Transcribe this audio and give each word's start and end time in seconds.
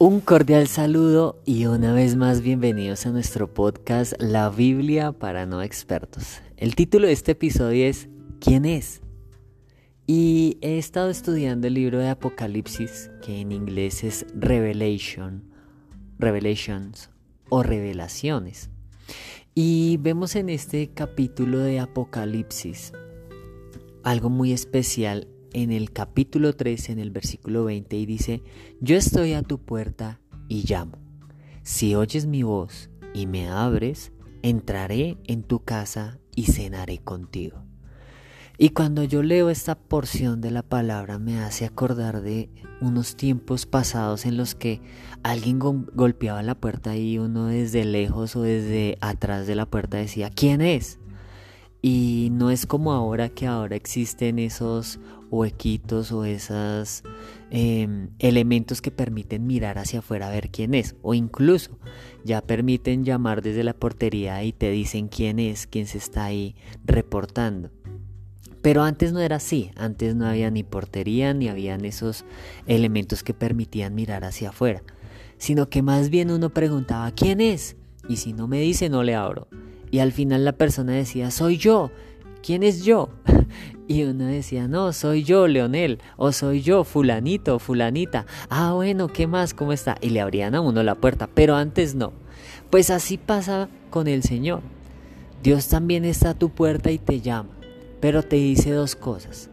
Un 0.00 0.20
cordial 0.20 0.68
saludo 0.68 1.42
y 1.44 1.66
una 1.66 1.92
vez 1.92 2.14
más 2.14 2.40
bienvenidos 2.40 3.04
a 3.04 3.10
nuestro 3.10 3.52
podcast 3.52 4.12
La 4.20 4.48
Biblia 4.48 5.10
para 5.10 5.44
no 5.44 5.60
expertos. 5.60 6.40
El 6.56 6.76
título 6.76 7.08
de 7.08 7.12
este 7.14 7.32
episodio 7.32 7.84
es 7.84 8.08
¿Quién 8.38 8.64
es? 8.64 9.02
Y 10.06 10.56
he 10.60 10.78
estado 10.78 11.10
estudiando 11.10 11.66
el 11.66 11.74
libro 11.74 11.98
de 11.98 12.10
Apocalipsis, 12.10 13.10
que 13.22 13.40
en 13.40 13.50
inglés 13.50 14.04
es 14.04 14.24
Revelation, 14.36 15.42
Revelations 16.20 17.10
o 17.48 17.64
Revelaciones. 17.64 18.70
Y 19.56 19.96
vemos 19.96 20.36
en 20.36 20.48
este 20.48 20.90
capítulo 20.94 21.58
de 21.58 21.80
Apocalipsis 21.80 22.92
algo 24.04 24.30
muy 24.30 24.52
especial 24.52 25.26
en 25.52 25.72
el 25.72 25.92
capítulo 25.92 26.54
3, 26.54 26.90
en 26.90 26.98
el 26.98 27.10
versículo 27.10 27.64
20, 27.64 27.96
y 27.96 28.06
dice, 28.06 28.42
yo 28.80 28.96
estoy 28.96 29.32
a 29.32 29.42
tu 29.42 29.58
puerta 29.58 30.20
y 30.48 30.64
llamo. 30.68 30.98
Si 31.62 31.94
oyes 31.94 32.26
mi 32.26 32.42
voz 32.42 32.90
y 33.14 33.26
me 33.26 33.48
abres, 33.48 34.12
entraré 34.42 35.18
en 35.24 35.42
tu 35.42 35.64
casa 35.64 36.18
y 36.34 36.44
cenaré 36.44 36.98
contigo. 36.98 37.64
Y 38.60 38.70
cuando 38.70 39.04
yo 39.04 39.22
leo 39.22 39.50
esta 39.50 39.76
porción 39.76 40.40
de 40.40 40.50
la 40.50 40.64
palabra 40.64 41.20
me 41.20 41.38
hace 41.38 41.64
acordar 41.64 42.22
de 42.22 42.50
unos 42.80 43.14
tiempos 43.14 43.66
pasados 43.66 44.26
en 44.26 44.36
los 44.36 44.56
que 44.56 44.80
alguien 45.22 45.60
golpeaba 45.60 46.42
la 46.42 46.56
puerta 46.56 46.96
y 46.96 47.18
uno 47.18 47.46
desde 47.46 47.84
lejos 47.84 48.34
o 48.34 48.42
desde 48.42 48.98
atrás 49.00 49.46
de 49.46 49.54
la 49.54 49.66
puerta 49.66 49.98
decía, 49.98 50.30
¿quién 50.30 50.60
es? 50.60 50.98
Y 51.80 52.28
no 52.32 52.50
es 52.50 52.66
como 52.66 52.92
ahora 52.92 53.28
que 53.28 53.46
ahora 53.46 53.76
existen 53.76 54.38
esos 54.38 54.98
huequitos 55.30 56.10
o 56.10 56.24
esos 56.24 57.02
em, 57.50 58.08
elementos 58.18 58.82
que 58.82 58.90
permiten 58.90 59.46
mirar 59.46 59.78
hacia 59.78 60.00
afuera 60.00 60.28
a 60.28 60.30
ver 60.30 60.50
quién 60.50 60.74
es. 60.74 60.96
O 61.02 61.14
incluso 61.14 61.78
ya 62.24 62.40
permiten 62.40 63.04
llamar 63.04 63.42
desde 63.42 63.62
la 63.62 63.74
portería 63.74 64.42
y 64.42 64.52
te 64.52 64.70
dicen 64.70 65.08
quién 65.08 65.38
es, 65.38 65.66
quién 65.66 65.86
se 65.86 65.98
está 65.98 66.24
ahí 66.24 66.56
reportando. 66.84 67.70
Pero 68.60 68.82
antes 68.82 69.12
no 69.12 69.20
era 69.20 69.36
así, 69.36 69.70
antes 69.76 70.16
no 70.16 70.26
había 70.26 70.50
ni 70.50 70.64
portería 70.64 71.32
ni 71.32 71.48
habían 71.48 71.84
esos 71.84 72.24
elementos 72.66 73.22
que 73.22 73.34
permitían 73.34 73.94
mirar 73.94 74.24
hacia 74.24 74.48
afuera, 74.48 74.82
sino 75.38 75.70
que 75.70 75.80
más 75.80 76.10
bien 76.10 76.32
uno 76.32 76.50
preguntaba 76.50 77.10
quién 77.12 77.40
es 77.40 77.76
y 78.08 78.16
si 78.16 78.32
no 78.32 78.48
me 78.48 78.60
dice 78.60 78.88
no 78.88 79.04
le 79.04 79.14
abro. 79.14 79.46
Y 79.90 80.00
al 80.00 80.12
final 80.12 80.44
la 80.44 80.52
persona 80.52 80.92
decía, 80.92 81.30
soy 81.30 81.56
yo. 81.56 81.90
¿Quién 82.42 82.62
es 82.62 82.84
yo? 82.84 83.10
Y 83.90 84.02
uno 84.02 84.26
decía, 84.26 84.68
no, 84.68 84.92
soy 84.92 85.24
yo, 85.24 85.48
Leonel, 85.48 85.98
o 86.18 86.30
soy 86.30 86.60
yo, 86.60 86.84
fulanito, 86.84 87.58
fulanita. 87.58 88.26
Ah, 88.50 88.74
bueno, 88.74 89.08
¿qué 89.08 89.26
más? 89.26 89.54
¿Cómo 89.54 89.72
está? 89.72 89.96
Y 90.02 90.10
le 90.10 90.20
abrían 90.20 90.54
a 90.54 90.60
uno 90.60 90.82
la 90.82 90.94
puerta, 90.94 91.26
pero 91.32 91.56
antes 91.56 91.94
no. 91.94 92.12
Pues 92.68 92.90
así 92.90 93.16
pasa 93.16 93.70
con 93.88 94.06
el 94.06 94.22
Señor. 94.22 94.60
Dios 95.42 95.68
también 95.68 96.04
está 96.04 96.30
a 96.30 96.38
tu 96.38 96.50
puerta 96.50 96.90
y 96.90 96.98
te 96.98 97.22
llama, 97.22 97.48
pero 97.98 98.22
te 98.22 98.36
dice 98.36 98.72
dos 98.72 98.94
cosas. 98.94 99.48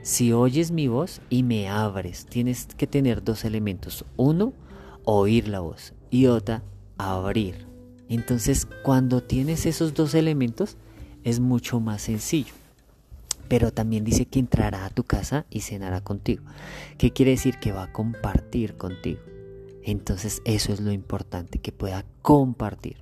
Si 0.00 0.32
oyes 0.32 0.70
mi 0.70 0.88
voz 0.88 1.20
y 1.28 1.42
me 1.42 1.68
abres, 1.68 2.24
tienes 2.24 2.66
que 2.76 2.86
tener 2.86 3.22
dos 3.22 3.44
elementos. 3.44 4.06
Uno, 4.16 4.54
oír 5.04 5.46
la 5.48 5.60
voz 5.60 5.92
y 6.10 6.26
otra, 6.26 6.62
abrir. 6.96 7.73
Entonces, 8.14 8.68
cuando 8.84 9.22
tienes 9.22 9.66
esos 9.66 9.92
dos 9.92 10.14
elementos, 10.14 10.76
es 11.24 11.40
mucho 11.40 11.80
más 11.80 12.02
sencillo. 12.02 12.54
Pero 13.48 13.72
también 13.72 14.04
dice 14.04 14.26
que 14.26 14.38
entrará 14.38 14.84
a 14.84 14.90
tu 14.90 15.02
casa 15.02 15.46
y 15.50 15.62
cenará 15.62 16.00
contigo. 16.00 16.44
¿Qué 16.96 17.12
quiere 17.12 17.32
decir? 17.32 17.58
Que 17.58 17.72
va 17.72 17.84
a 17.84 17.92
compartir 17.92 18.76
contigo. 18.76 19.20
Entonces 19.82 20.42
eso 20.44 20.72
es 20.72 20.80
lo 20.80 20.92
importante, 20.92 21.58
que 21.58 21.72
pueda 21.72 22.04
compartir. 22.22 22.96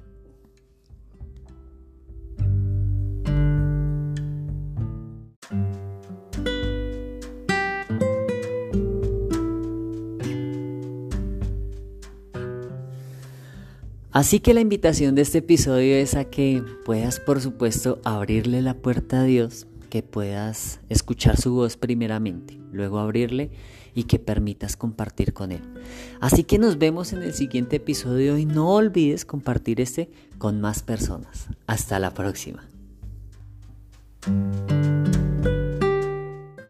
Así 14.12 14.40
que 14.40 14.52
la 14.52 14.60
invitación 14.60 15.14
de 15.14 15.22
este 15.22 15.38
episodio 15.38 15.96
es 15.96 16.14
a 16.14 16.24
que 16.24 16.62
puedas, 16.84 17.18
por 17.18 17.40
supuesto, 17.40 17.98
abrirle 18.04 18.60
la 18.60 18.74
puerta 18.74 19.22
a 19.22 19.24
Dios, 19.24 19.66
que 19.88 20.02
puedas 20.02 20.80
escuchar 20.90 21.38
su 21.38 21.54
voz 21.54 21.78
primeramente, 21.78 22.58
luego 22.72 22.98
abrirle 22.98 23.50
y 23.94 24.04
que 24.04 24.18
permitas 24.18 24.76
compartir 24.76 25.32
con 25.32 25.50
Él. 25.50 25.62
Así 26.20 26.44
que 26.44 26.58
nos 26.58 26.78
vemos 26.78 27.14
en 27.14 27.22
el 27.22 27.32
siguiente 27.32 27.76
episodio 27.76 28.36
y 28.36 28.44
no 28.44 28.68
olvides 28.74 29.24
compartir 29.24 29.80
este 29.80 30.10
con 30.36 30.60
más 30.60 30.82
personas. 30.82 31.46
Hasta 31.66 31.98
la 31.98 32.12
próxima. 32.12 32.64